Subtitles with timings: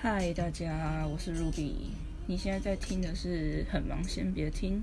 [0.00, 1.72] 嗨，大家，我是 Ruby。
[2.28, 4.80] 你现在在听的是很忙，先别听。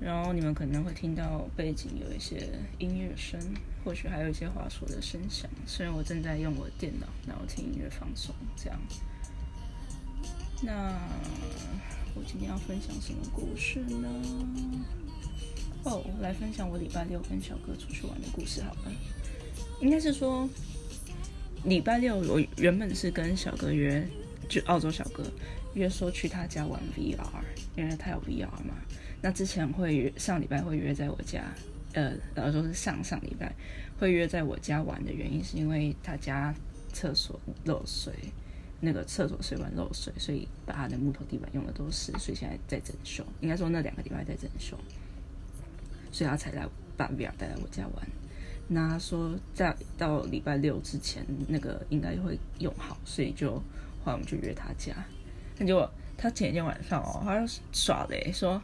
[0.00, 2.48] 然后你们可能会听到背景有一些
[2.80, 3.38] 音乐声，
[3.84, 5.48] 或许还有一些滑鼠的声响。
[5.68, 8.76] 虽然我正在用我的电脑，然后听音乐放松，这样。
[10.60, 10.98] 那
[12.16, 14.08] 我今天要分享什么故事呢？
[15.84, 18.92] 哦，来分享我礼拜六跟小哥出去玩的故事好了。
[19.80, 20.48] 应该是说。
[21.64, 24.04] 礼拜六我原本是跟小哥约，
[24.48, 25.24] 就澳洲小哥
[25.74, 27.16] 约说去他家玩 VR，
[27.76, 28.74] 因为他有 VR 嘛。
[29.20, 31.44] 那之前会约上礼拜会约在我家，
[31.92, 33.54] 呃，然后说是上上礼拜
[33.98, 36.52] 会约在我家玩的原因，是因为他家
[36.92, 38.12] 厕所漏水，
[38.80, 43.24] 那个厕所水管漏水，所以把他的木头地板用的都是，所以现在在整修。
[43.40, 44.76] 应该说那两个礼拜在整修，
[46.10, 46.66] 所以他才来
[46.96, 48.06] 把 VR 带来我家玩。
[48.72, 54.94] 那说在到礼拜六之前，那个应该会用好，所以就后来我们就约他家。
[55.58, 58.60] 那结果他前一天晚上哦，他耍雷说，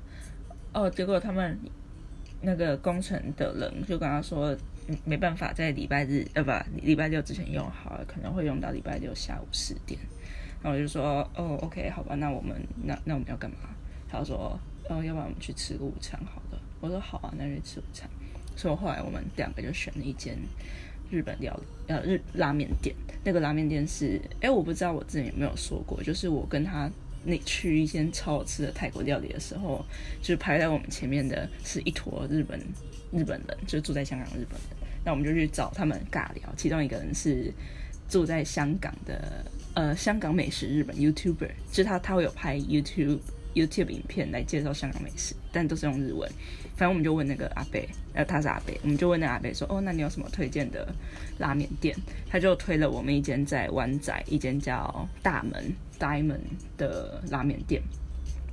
[0.73, 1.59] 哦，结果他们
[2.41, 4.57] 那个工程的人就跟他说，
[5.05, 6.51] 没办法在礼拜日呃不
[6.83, 10.01] 礼拜六之前用好，可能会用到礼拜六下午四点。
[10.63, 13.57] 然后我就说，哦，OK，好吧，那我们那那我们要干嘛？
[14.09, 16.59] 他说，哦，要不然我们去吃个午餐好了。
[16.81, 18.09] 我说好啊，那就吃午餐。
[18.59, 20.37] 所以后来我们两个就选了一间
[21.13, 22.93] 日本料理，呃，日拉面店。
[23.23, 26.91] 那个拉面店是，哎，我不知道我之前有没有说过，就是我跟他
[27.25, 29.85] 那去一间超好吃的泰国料理的时候，
[30.21, 32.59] 就是排在我们前面的是一坨日本
[33.13, 34.77] 日本人，就住在香港日本人。
[35.05, 37.53] 那我们就去找他们尬聊，其中一个人是
[38.09, 43.21] 住在香港的，呃，香港美食日本 YouTuber，就是他他会有拍 YouTube。
[43.55, 46.31] YouTube 影片来介绍香港美食，但都是用日文。
[46.77, 50.87] 反正我们就问那个阿贝，呃，他是阿贝，我们就问那阿贝说：“哦，那你有什么推荐的
[51.39, 51.97] 拉面店？”
[52.31, 56.39] 他就推了我们一间在湾仔，一间叫大门 Diamond
[56.77, 57.83] 的拉面店。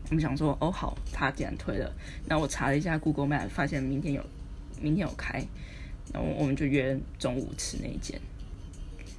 [0.10, 1.92] 我们想说：“哦，好，他既然推了，
[2.28, 4.26] 那我查了一下 Google Map，发现明天有，
[4.82, 5.46] 明天有开，
[6.12, 8.20] 然后我们就约中午吃那一间。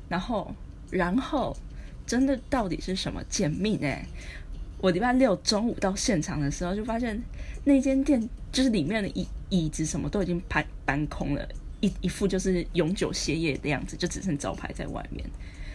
[0.09, 0.55] 然后，
[0.91, 1.57] 然后
[2.07, 3.89] 真的到底是什么见面呢？
[4.79, 7.21] 我礼拜六中午到现场的时候，就发现
[7.65, 11.49] 那间店就是里面的椅椅子什么都已经搬搬空了，
[11.81, 15.25] 一一副就是永久歇业的样子，就只剩招牌在外面。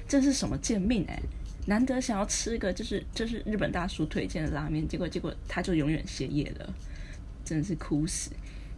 [0.07, 1.19] 这是什么贱命哎？
[1.67, 6.73] 难得想要吃一个就是就是日本大叔推荐的拉面，结果结果他就永远歇业了，
[7.43, 8.31] 真的是哭死。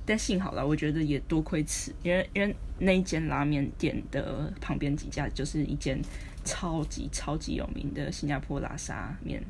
[0.06, 5.98] 但幸好了，我觉得也多亏吃，因为因为那一间拉面店的旁边几家就是一间
[6.44, 9.42] 超级超级有名的新加坡拉沙面。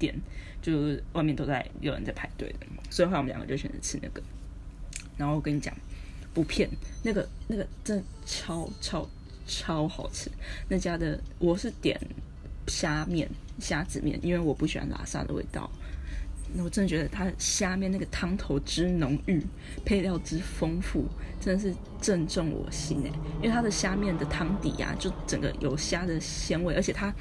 [0.00, 0.12] 店
[0.60, 4.20] 就是外面都在有人在排队的，所以后来我们两个就选择吃那个。
[5.16, 5.72] 然后我跟你讲，
[6.32, 6.68] 不骗，
[7.02, 9.08] 那个那个真的超超
[9.46, 10.30] 超好吃。
[10.68, 12.00] 那家的我是点
[12.66, 13.28] 虾面
[13.58, 15.70] 虾子面，因为我不喜欢拉萨的味道。
[16.56, 19.44] 我真的觉得它虾面那个汤头之浓郁，
[19.84, 21.04] 配料之丰富，
[21.40, 23.10] 真的是正中我心哎！
[23.36, 27.14] 因为它的虾面的汤底呀，就整个有虾的鲜味，而且它。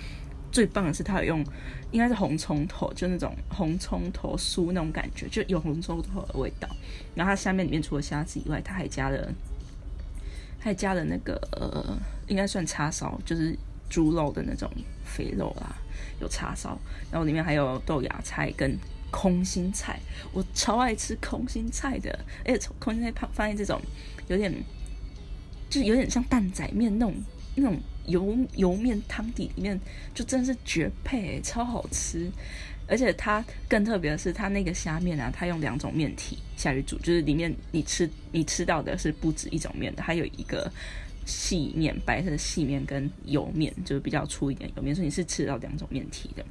[0.52, 1.46] 最棒的是，它有用，
[1.92, 6.68] 应该是红葱头，就那种红葱头酥那种感觉，就有红葱头的味道。
[7.14, 9.32] 然后它下面里面除了虾子以外，它还加了，
[10.60, 13.56] 还加了那个呃，应该算叉烧，就是
[13.90, 14.70] 猪肉的那种
[15.06, 15.76] 肥肉啦，
[16.20, 16.78] 有叉烧。
[17.12, 18.76] 然后里面还有豆芽菜跟
[19.12, 20.00] 空心菜，
[20.34, 23.80] 我超爱吃空心菜的，而且空心菜放放在这种
[24.28, 24.52] 有点，
[25.70, 27.14] 就是有点像蛋仔面那种
[27.56, 27.80] 那种。
[28.08, 29.80] 油油面汤底里面
[30.14, 32.30] 就真的是绝配，超好吃。
[32.88, 40.72] 而且它更特别的是，它那个虾面啊，它用两种面体下去煮，就是里面你吃你吃到的是不止一种面的，还有一个
[41.24, 46.44] 细面，白色的细面跟油面，就是比较粗一点油面，所以你是吃到两种面体的。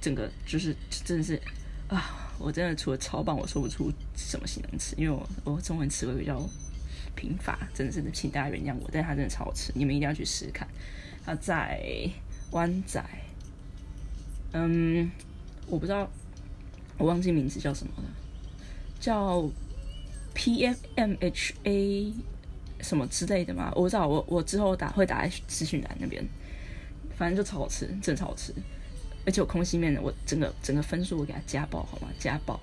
[0.00, 1.42] 整个就是真的是
[1.88, 6.40] 啊，我真的除了超棒，我说不出什么形容词，因为我我中文词汇比较。
[7.14, 10.66] 贫乏，真的是请大家原谅我，但是它真的超好吃，你们一定要去试试看。
[11.24, 12.08] 它在
[12.52, 13.04] 湾仔，
[14.52, 15.10] 嗯，
[15.66, 16.08] 我不知道，
[16.96, 18.08] 我忘记名字叫什么了，
[18.98, 19.48] 叫
[20.32, 22.12] P F M H A
[22.80, 26.24] 什么之类的嘛，我不知道，我我之后打会打在资讯栏那边，
[27.16, 28.54] 反正就超好吃，真的超好吃，
[29.26, 32.08] 而且我空心面的，我整个整个分数我给它加爆好吗？
[32.18, 32.58] 加爆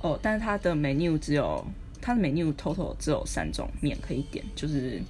[0.00, 1.64] 哦，但是它的 menu 只有。
[2.02, 5.00] 它的 menu total 只有三种面可以点，就是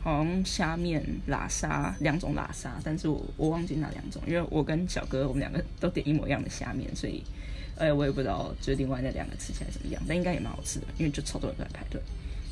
[0.00, 7.24] 好像虾面、拉沙两种拉沙，但是我我忘记哪两种，因为我跟小哥我们两个都点一模一样的虾面，所以
[7.76, 12.00] 哎我也不知道就是另外那两个吃起来怎么样，但应该也蛮好吃的，因为就超多人在排队。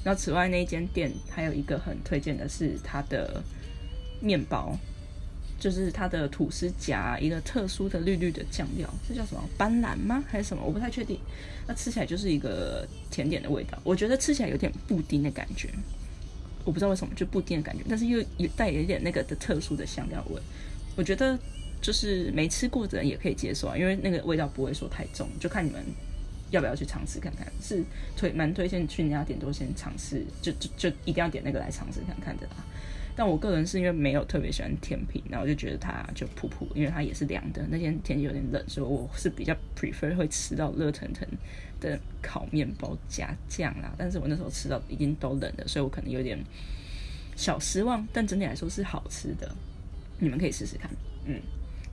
[0.03, 3.41] 然后此外那一间店还有一个很推荐的是它的
[4.21, 4.77] 面包，
[5.63, 10.25] 就是它的吐司夹一个特殊的绿绿的酱料，这叫什么斑斓吗？
[10.27, 10.65] 还是什么？
[10.65, 11.21] 我不太确定。
[11.69, 15.69] 那吃起来就是一个甜点的味道，我觉得吃起来有点布丁的感觉。
[16.65, 20.43] 我不知道为什么就布丁的感觉，但是又有带有一点那个的特殊的香料味。
[20.97, 21.39] 我觉得
[21.81, 25.81] 就是没吃过的人也可以接受啊，因为那个味道不会说太重，就看你们
[26.51, 27.47] 要不要去尝试看看。
[27.63, 27.85] 是
[28.17, 32.57] 推蛮推荐去那家店都先尝试，就就就一定要点那个来尝试看看的啦。
[33.15, 37.63] 但我个人是因为没有特别喜欢甜品，然后就觉得它就普普，因为它也是凉的。
[37.69, 41.29] 那天天气有点冷，所以我是比较 prefer 会吃到热腾腾
[41.79, 43.93] 的烤面包加酱啦。
[43.99, 46.39] 但是我那时候吃到已经都冷了，所以我可能有点
[47.37, 48.07] 小失望。
[48.13, 49.55] 但整体来说是好吃的，
[50.19, 50.91] 你们可以试试看。
[51.27, 51.41] 嗯，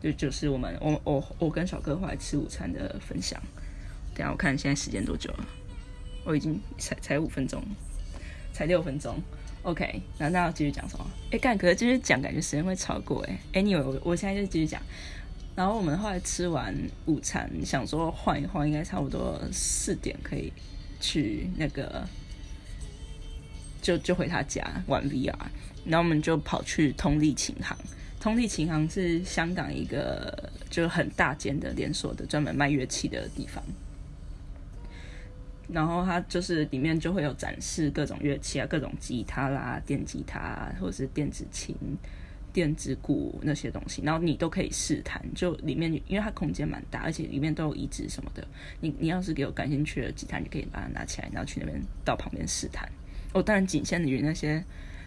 [0.01, 3.41] 就就是我们我我我跟小哥后来吃午餐的分享。
[4.15, 5.47] 等下我看现在时间多久了？
[6.25, 7.63] 我已经才才五分钟，
[8.53, 9.21] 才六分钟。
[9.63, 11.05] OK，那那要继续讲什么？
[11.31, 13.39] 哎，干，可是继续讲，感觉时间会超过哎。
[13.53, 14.81] Anyway，我我现在就继续讲。
[15.55, 16.73] 然后我们后来吃完
[17.05, 20.53] 午餐，想说换一换，应该差不多四点可以
[21.01, 22.07] 去那个，
[23.81, 25.35] 就就回他家玩 VR。
[25.83, 27.77] 然后我们就跑去通力琴行。
[28.21, 33.61] 通力琴行是香港一个就很大间的连锁的，专门卖乐器的地方。
[35.71, 41.75] 然后它就是里面就会有展示各种乐器啊，各种吉他啦、电吉他或者是电子琴、
[42.51, 45.23] 电子鼓那些东西，然后你都可以试弹。
[45.35, 48.47] 就里面因为它空间蛮大，而且里面都有椅子什么的。
[48.81, 52.89] 你你要是给我感兴趣的吉他，你可以把它拿起来，然后去那边到旁边试弹。
[53.33, 54.63] 哦，当然仅限于那些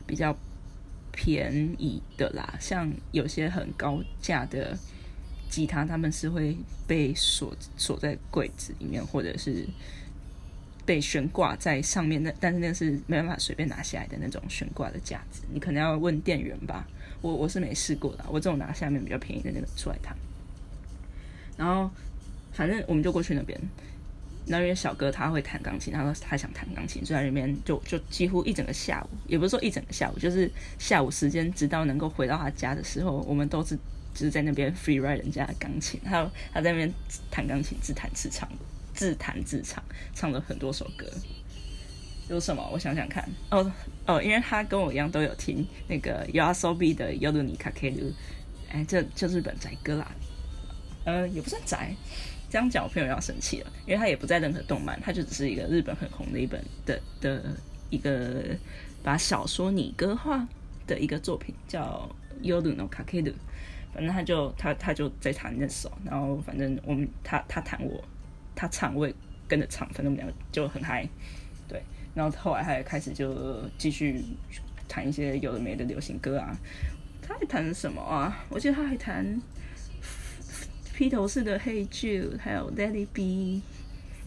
[0.06, 0.36] 比较
[1.10, 4.78] 便宜的啦，像有些很高价的
[5.50, 6.56] 吉他，他们是会
[6.86, 9.66] 被锁锁在柜子里面，或者是。
[10.84, 16.86] 被悬挂在上面，那但是那是没办法随便拿下来的那种悬挂的架子，你可能要问店员吧。
[17.20, 20.12] 我我是没试过的，我这种拿下面比较便宜的那个出来弹。
[21.56, 21.88] 然后
[22.52, 23.56] 反正我们就过去那边，
[24.46, 30.50] 那因为小哥他会弹钢琴，他说他想弹钢琴，所以在那边就就几乎一整个下午，也不是说一整个下午，就是
[30.80, 33.76] 下午时间，直到能够回到他家的时候，我们都是
[34.12, 36.92] 就是在那边 free ride 人家的钢琴，还有他在那边
[37.30, 38.48] 弹钢琴自弹自唱。
[38.94, 39.82] 自弹自唱，
[40.14, 41.06] 唱了很多首歌，
[42.28, 42.68] 有什么？
[42.72, 43.28] 我想想看。
[43.50, 43.72] 哦
[44.06, 47.92] 哦，因为他跟我一样都有听那个 y a s o b i 的《Yoru Nikake》，
[48.70, 50.10] 哎，这这日本宅歌啦。
[51.04, 51.94] 呃，也不算宅，
[52.48, 57.42] 这样讲我朋友要生气了，因为他也不在任何动漫，他就只是一个日本很红的一本的的
[57.90, 58.44] 一个
[59.02, 60.46] 把小说拟歌化
[60.86, 62.08] 的一个作品，叫
[62.46, 63.22] 《Yoru Nikake》。
[63.92, 68.02] 反正他就他他就在弹那首，然后反正我们他他弹我。
[68.54, 69.14] 他唱，我也
[69.48, 71.08] 跟着唱，反正我们两个就很嗨，
[71.68, 71.82] 对。
[72.14, 74.22] 然后后来他也开始就继续
[74.88, 76.56] 弹一些有的没的流行歌啊。
[77.22, 78.44] 他还弹什么啊？
[78.48, 79.40] 我记得他还弹
[80.92, 83.22] 披头士的《Hey Jude》，还有《Let It Be》，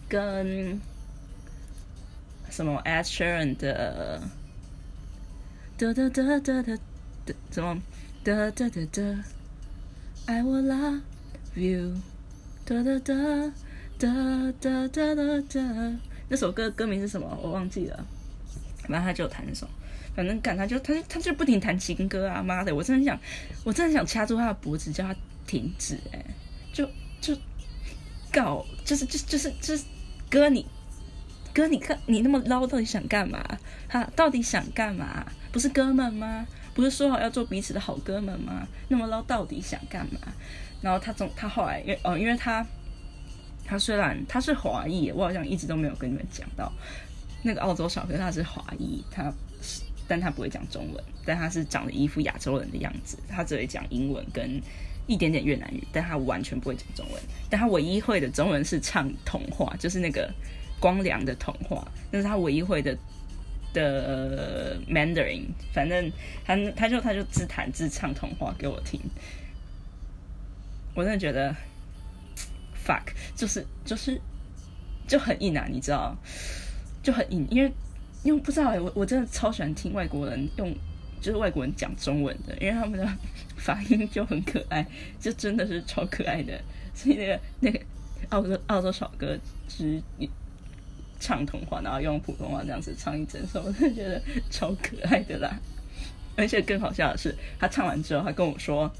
[0.08, 0.80] 跟
[2.50, 4.22] 什么 Ed Sheeran 的
[5.76, 6.76] 哒哒哒哒哒
[7.26, 7.80] 哒，什么
[8.24, 9.24] 哒哒哒哒
[10.26, 11.02] ，I will love
[11.54, 11.98] you，
[12.64, 13.14] 哒哒哒。
[13.98, 14.06] 哒
[14.60, 15.92] 哒哒哒哒，
[16.28, 17.26] 那首歌歌名是什么？
[17.42, 18.06] 我忘记了。
[18.88, 19.66] 然后他就弹那首，
[20.14, 22.42] 反正干他就他他就不停弹情歌啊！
[22.42, 23.18] 妈的，我真的想，
[23.64, 25.16] 我真的想掐住他的脖子，叫他
[25.46, 25.98] 停止！
[26.12, 26.22] 哎，
[26.74, 26.86] 就
[27.22, 27.34] 就
[28.30, 29.84] 搞，就是就就是就是
[30.28, 30.66] 哥你
[31.54, 33.42] 哥你看你那么捞，到底想干嘛？
[33.88, 35.26] 他到底想干嘛？
[35.50, 36.46] 不是哥们吗？
[36.74, 38.68] 不是说好要做彼此的好哥们吗？
[38.88, 40.20] 那么捞到底想干嘛？
[40.82, 42.64] 然后他总他后来因为哦，因为他。
[43.66, 46.72] 他虽然他是华裔，我好像一直都没有跟你们讲到
[47.42, 49.32] 那个澳洲小哥他是华裔，他
[50.06, 54.60] 但他不会讲中文，但他是长得一副亚洲人的样子，他只会讲英文跟
[55.08, 57.20] 一点点越南语，但他完全不会讲中文，
[57.50, 60.32] 但他唯一会的中文是唱童话，就是那个
[60.78, 62.96] 光良的童话，那是他唯一会的
[63.72, 66.10] 的 Mandarin，反正
[66.44, 69.00] 他他就他就自弹自唱童话给我听，
[70.94, 71.54] 我真的觉得。
[72.86, 73.02] fuck，
[73.34, 74.20] 就是就是
[75.08, 76.16] 就很硬啊，你知道，
[77.02, 77.72] 就很硬，因为
[78.22, 80.72] 因为不知道哎，我我真的超喜欢听外国人用，
[81.20, 83.08] 就是外国人讲中文的，因为他们的
[83.56, 84.86] 发音就很可爱，
[85.20, 86.60] 就真的是超可爱的。
[86.94, 87.80] 所以那个那个
[88.30, 89.38] 澳洲澳洲小哥
[89.68, 90.00] 是
[91.20, 95.58] 唱童话，然后用普通话这样子唱一整首，我真的觉得超可爱的啦。
[96.36, 98.90] 而且更好笑的是，他唱完之后，他跟我说：“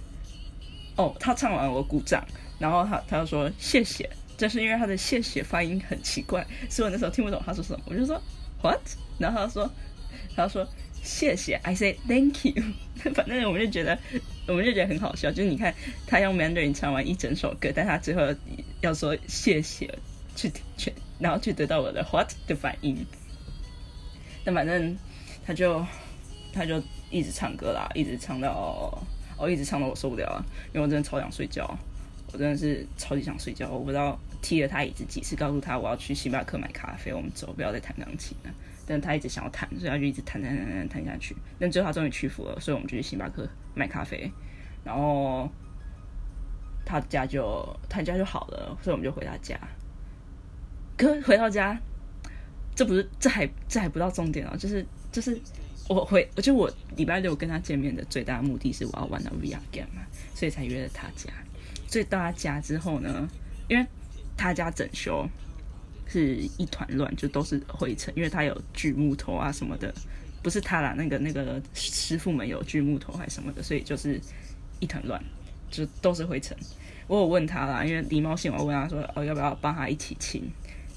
[0.97, 2.25] 哦，他唱完我鼓掌。”
[2.59, 8.19] 然后他他就说谢谢，就是因为他的谢谢发音很奇怪，所以我那时候听不懂他说什么，我就说
[8.62, 8.81] what，
[9.19, 9.71] 然后他说
[10.35, 10.67] 他说
[11.03, 12.55] 谢谢，I say thank you，
[13.15, 13.99] 反正我们就觉得
[14.49, 15.31] 我们就觉得很好笑。
[15.31, 15.75] 就是你看
[16.07, 18.23] 他用 Mandarin 唱完一整首歌，但他最后
[18.81, 19.93] 要说谢谢，
[20.35, 23.05] 去去，然后去得到我的 What 的反应。
[24.45, 24.97] 但反正
[25.47, 25.85] 他就
[26.55, 29.07] 他就一直唱歌啦，一直唱到
[29.38, 31.66] 哦，一直唱到我受不了了，因为我真的超想睡觉，
[32.33, 33.69] 我真的是超级想睡觉。
[33.71, 38.50] 我不知道踢了他椅子几次，告诉他我要去星巴克买咖啡，我们走，不要再弹钢琴了。
[38.87, 41.37] 但他一直想要弹，所以他就一直弹弹弹弹弹下去。
[41.59, 44.31] 但最后他终于屈服了，所以我们就去星巴克买咖啡，
[44.85, 45.50] 然后
[46.85, 49.59] 他家就他家就好了，所以我们就回他家。
[50.97, 51.78] 可回到家。
[52.75, 55.40] 这不是，这还这还不到重点哦，就是就是
[55.88, 60.02] 我回，我就我礼拜六跟他见面的最大目的是我要玩到 VR game 嘛，
[60.35, 61.31] 所以才约了他家。
[61.87, 63.28] 所以到他家之后呢，
[63.69, 63.87] 因为
[64.37, 65.28] 他家整修
[66.09, 69.95] 是一团乱，就都是灰尘，因为他有锯木头啊什么的，
[70.43, 74.21] 不是他啦，那个那个师傅们有锯木头还什么的，所以就是
[74.81, 75.23] 一团乱，
[75.71, 76.57] 就都是灰尘。
[77.07, 80.43] 我有问他啦，因为礼貌性我问他说，哦要不要帮他一起清？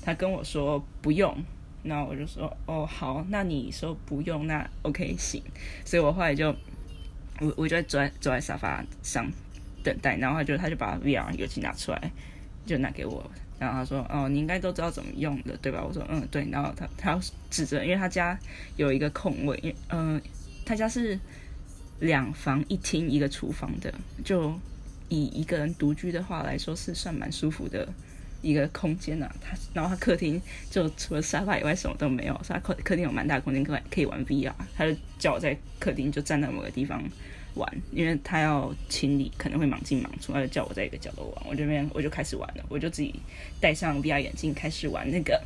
[0.01, 1.37] 他跟我说不用。
[1.83, 5.41] 那我就说哦好，那你说不用，那 OK 行，
[5.85, 6.53] 所以我后来就
[7.39, 9.31] 我我就在坐在坐在沙发上
[9.83, 12.11] 等待，然后他就他就把 VR 游戏拿出来，
[12.65, 13.23] 就拿给我，
[13.57, 15.81] 然后他说哦你应该都知道怎么用的对吧？
[15.81, 17.19] 我说嗯对，然后他他
[17.49, 18.37] 指着，因为他家
[18.75, 20.21] 有一个空位，因嗯
[20.65, 21.17] 他家是
[21.99, 23.93] 两房一厅一个厨房的，
[24.25, 24.53] 就
[25.07, 27.87] 以一个人独居的话来说是算蛮舒服的。
[28.41, 37.03] 一个空间呐，他然后他客厅就除了沙发以外什么都没有，所以他客客厅有蛮大空间可以可以玩 VR，他就叫我在客厅就站在某个地方
[37.55, 43.13] 玩，因为他要清理可能会忙进忙出，他就叫我在一个角落玩，我这边我就开始玩了，我就自己
[43.59, 45.41] 戴上 VR 眼镜开始玩那个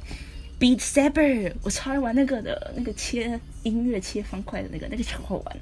[0.60, 5.58] Beat Saber，我超爱玩那个的，那个切音乐切方块的那个，那个超好玩，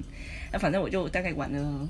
[0.52, 1.88] 那反正我就大概玩了，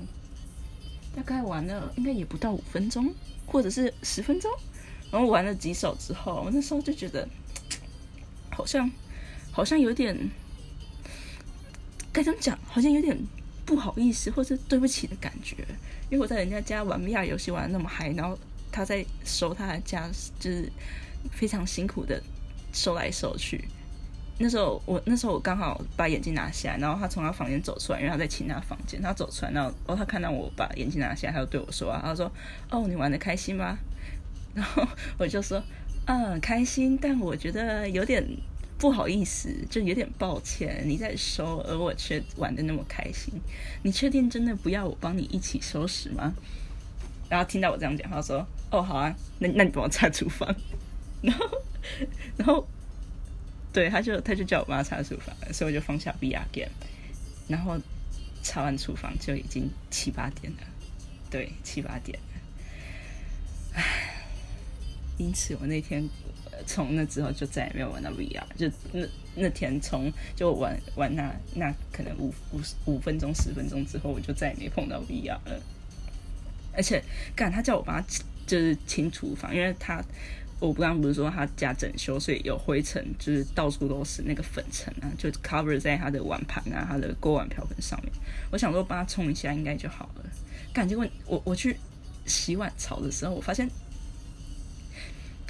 [1.15, 3.13] 大概玩了应该也不到五分钟，
[3.45, 4.49] 或者是十分钟。
[5.13, 7.29] 然后玩了几首之后，我那时候就觉得
[8.49, 8.89] 好像
[9.51, 10.17] 好像有点
[12.11, 13.15] 该怎么讲，好像有点
[13.63, 15.55] 不好意思或者对不起的感觉。
[16.09, 18.35] 因为我在人家家玩 VR 游戏玩的那么嗨，然后
[18.71, 20.67] 他在收他的家，就是
[21.31, 22.19] 非常辛苦的
[22.71, 23.63] 收来收去。
[24.39, 28.99] 那时候我那时候我刚好把眼镜拿下来，然后他从他房间走出来，因为他在其他房间。
[28.99, 32.31] 他走出来，然后哦，他看到我把眼镜拿下来，他就对我说：“啊，他说
[32.71, 33.77] 哦，你玩的开心吗？”
[34.53, 35.61] 然后 我就说，
[36.05, 38.25] 嗯，开心，但我觉得有点
[38.77, 43.33] 不好意思，就有点抱歉你在收，而我却玩的那么开心。
[43.83, 46.33] 你确定真的不要我帮你一起收拾吗？
[47.29, 50.53] 然后听到我这样讲，他说，哦，好啊，那那你帮我擦厨房。
[51.23, 51.47] 然后，
[52.37, 52.67] 然后，
[53.71, 56.69] 对，他就他就叫我帮他擦厨房，所以我就放下 VR game，
[57.47, 57.79] 然后
[58.43, 60.59] 擦完厨房就已经七八点了，
[61.31, 62.19] 对，七八点，
[65.17, 66.03] 因此，我那天
[66.65, 69.05] 从那之后就再也没有玩到 VR，就那
[69.35, 75.61] 那天从就玩玩那那可能五五五分钟十分钟之后，我就再也没碰到 VR 了。
[76.75, 77.03] 而且，
[77.35, 78.07] 干他叫我帮他
[78.47, 80.03] 就是清厨房，因为他
[80.59, 88.11] 我刚刚不是说他家整修，所以有灰尘，就是到处都是那个粉尘啊，就 cover 在他的碗盘啊、他的锅碗瓢盆上面。
[88.51, 90.25] 我想说帮他冲一下应该就好了。
[90.73, 91.77] 干结果我我去
[92.25, 93.69] 洗碗槽的时候，我发现。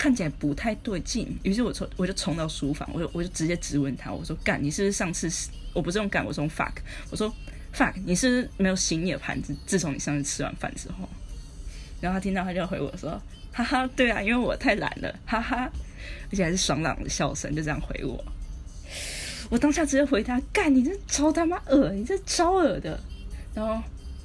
[0.03, 5.31] 看起来不太对劲，于是我冲我就冲到书房，我就我就直接质问他，我说干，你是不是上次
[5.72, 6.74] 我不是用干，我是用 fuck，
[7.10, 7.33] 我说
[7.74, 9.55] fuck，你是不是没有洗你的盘子？
[9.65, 11.07] 自从你上次吃完饭之后，
[12.01, 13.12] 然后他听到他就回我说，
[13.53, 15.72] 哈哈，对啊，因为我太懒了，哈哈，
[16.29, 18.22] 而且还是爽朗的笑声，就这样回我。
[19.50, 23.00] 我当下直接回他，干，你这超他妈恶，你这超恶的。
[23.55, 23.81] 然后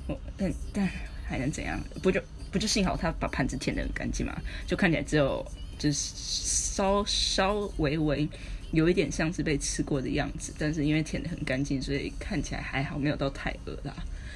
[0.08, 0.90] 我但但
[1.25, 1.80] 还能怎样？
[2.02, 2.20] 不就。
[2.50, 4.35] 不就幸好他把盘子舔的很干净嘛，
[4.66, 5.44] 就看起来只有
[5.78, 8.28] 就是稍稍微微
[8.73, 13.94] 有一点像是被吃过的样子，但是因为舔的很干净，所以看起来还好，没有到太恶啦。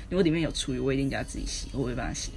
[0.09, 2.31] 如果里面有厨余，我一定叫自己洗，我会帮他洗。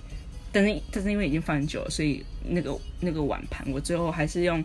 [0.52, 4.64] 但是但是因为已经放很久了，所以那个那个碗盘，我最后还是用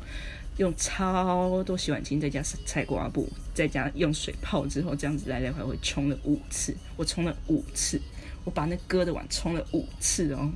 [0.59, 8.01] 用超多洗碗巾，再加菜瓜布，再加用水泡之后，这样子来来回回冲了五次，我冲了五次，
[8.45, 10.51] 我把那割的碗冲了五次哦。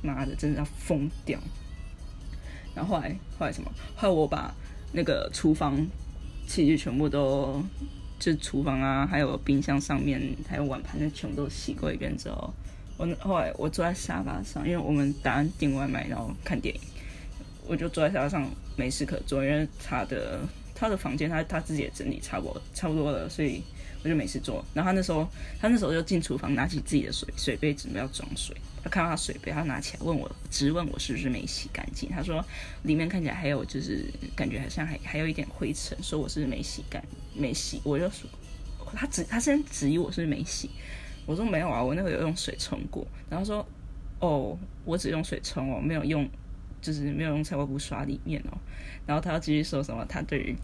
[0.00, 1.38] 妈的，真的要疯掉！
[2.74, 3.70] 然后后来后来什么？
[3.96, 4.54] 后来我把
[4.92, 5.76] 那个厨房
[6.46, 7.62] 器具全部都，
[8.18, 12.52] 就厨房啊，还有冰箱上面，还有碗盘，那全部都洗过一遍之后，
[12.96, 16.80] 我后来我坐在沙发上，因为我们打算订外卖，然后看电影，
[17.66, 20.40] 我就坐在沙发上没事可做，因为他的
[20.74, 23.62] 他的房间他他自己也整理差不多差不多了，所以
[24.02, 24.64] 我就没事做。
[24.74, 25.28] 然后他那时候，
[25.60, 28.56] 他那时候就进厨房，拿起自己的水水杯准备要装水。
[28.82, 32.08] 他看到他水杯，他拿起来问我，直问我是不是没洗干净。
[32.10, 32.44] 他说
[32.84, 34.04] 里面看起来还有，就是
[34.36, 37.02] 感觉好像还还有一点灰尘，说我是没洗干
[37.34, 37.80] 没洗。
[37.84, 38.30] 我就说
[38.94, 40.70] 他指他先质疑我是不是没洗，
[41.26, 43.06] 我说没有啊，我那会有用水冲过。
[43.28, 43.66] 然后说
[44.20, 46.28] 哦，我只用水冲哦，没有用，
[46.80, 48.56] 就是没有用菜瓜布刷里面哦。
[49.06, 50.04] 然后他要继续说什么？
[50.08, 50.56] 他对于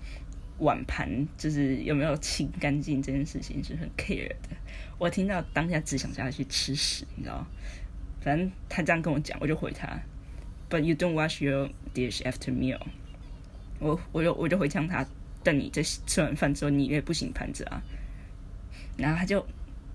[0.59, 4.51] 碗盘就是有没有清干净这件事情是很 care 的。
[4.99, 7.47] 我听到当下只想叫他去吃屎，你知道？
[8.21, 9.99] 反正他这样跟我讲，我就回他
[10.71, 12.81] ：But you don't wash your dish after meal。
[13.81, 15.05] 我我就我就回呛他：
[15.43, 17.83] 但你在吃完饭之后，你也不洗盘子啊？
[18.97, 19.45] 然后他就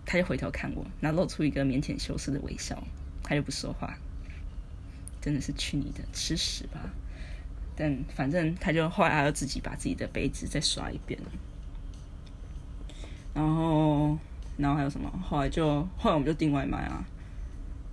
[0.06, 2.84] 他就回头看我，然后露出一个腼腆羞涩的微笑，
[3.24, 3.98] 他就不说话。
[5.22, 6.90] 真的是去你的，吃屎吧！
[7.80, 11.18] 但反正他就后来他就自己把自己的杯子再刷一遍。
[13.34, 14.18] 然后，
[14.58, 15.10] 然后还有什么？
[15.24, 17.06] 后来就后来我们就订外卖啊。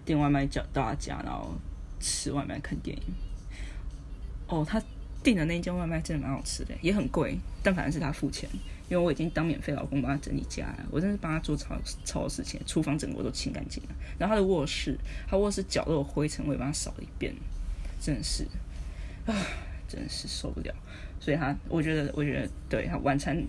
[0.04, 1.54] 订外卖叫到他家，然后
[2.00, 3.02] 吃外卖看电影。
[4.48, 4.82] 哦，他
[5.22, 8.48] 订的那间外卖真的蛮好吃的，也很贵，但反正是他付钱，
[8.88, 10.86] 因为我已经当免费老公帮他整理家了。
[10.92, 13.88] 我真是帮他做超超多事情，厨房整个都清干净了。
[14.18, 14.96] 然后他的卧室，
[15.28, 17.34] 他卧室角落灰尘我也帮他扫了一遍，
[18.00, 18.44] 真的是
[19.26, 19.34] 啊，
[19.88, 20.74] 真是受不了。
[21.20, 23.42] 所以他，我觉得，我觉得对他晚餐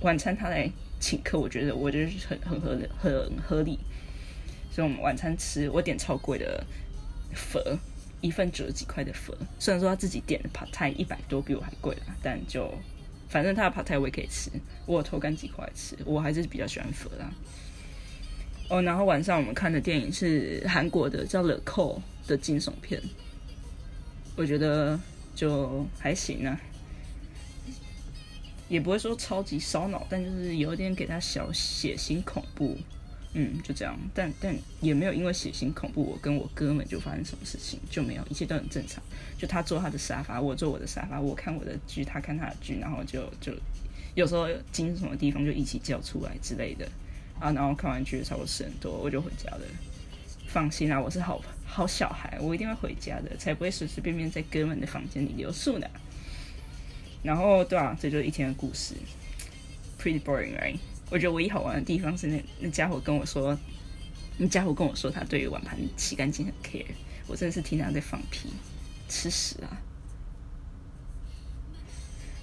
[0.00, 0.70] 晚餐他来
[1.00, 2.88] 请客，我觉得我觉得很很合理。
[2.98, 3.78] 很合理。
[4.70, 6.64] 所以我们晚餐吃，我点超贵的
[7.34, 7.62] 粉，
[8.20, 9.36] 一份九十几块的粉。
[9.58, 12.72] 虽然说他自己点的扒菜一百多，比我还贵了，但就
[13.28, 14.50] 反正他的扒菜我也可以吃，
[14.86, 17.30] 我偷干几块吃，我还是比较喜欢粉啦。
[18.68, 23.02] 哦，然后晚上我们看的电影是韩国的叫《了扣》的惊悚片，
[24.36, 25.00] 我觉得
[25.38, 26.60] 就还行啊，
[28.68, 32.76] 也不会说超级烧脑，但就是有点给他小血腥恐怖。
[33.34, 39.00] 嗯，就这样，但但也没有因为血腥恐怖，我跟我哥们就发生什么事情，就没有，一切都很正常。
[39.38, 43.52] 就他坐他的沙发，我坐我的沙发，我看我的剧，他看他的剧，然后就就
[44.16, 46.84] 有时候惊什么地方就一起叫出来之类的
[47.38, 47.52] 啊。
[47.52, 49.60] 然后看完剧差不多十点多，我就回家了。
[50.48, 55.86] 放心啦，我是好朋好小孩，我一定会回家的，才不会随随便便在哥们的房间里留宿呢。
[57.22, 58.94] 然后对啊，这就是一天的故事
[60.00, 60.78] ，pretty boring，right？
[61.10, 63.56] 我觉得唯一好玩的地方是那那家伙跟我说，
[64.38, 66.86] 那家伙跟我说他对于碗盘洗干净很 care，
[67.26, 68.48] 我真的是听他在放屁，
[69.08, 69.78] 吃屎啊！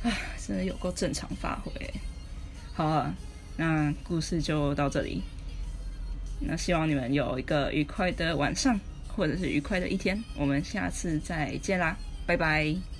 [0.03, 0.11] 啊，
[0.45, 1.71] 真的有够正常发挥。
[2.73, 3.15] 好啊，
[3.57, 5.21] 那故事就到这里。
[6.41, 8.79] 那希望你们有一个愉快的晚上，
[9.15, 10.21] 或者是愉快的一天。
[10.38, 12.94] 我们下次再见啦，拜拜。